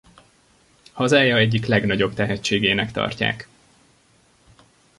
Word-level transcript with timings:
Hazája 0.93 1.37
egyik 1.37 1.65
legnagyobb 1.65 2.13
tehetségének 2.13 2.91
tartják. 2.91 3.47